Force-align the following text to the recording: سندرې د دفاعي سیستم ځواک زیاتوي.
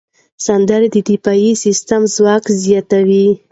سندرې 0.45 0.87
د 0.95 0.97
دفاعي 1.09 1.51
سیستم 1.63 2.01
ځواک 2.15 2.43
زیاتوي. 2.63 3.27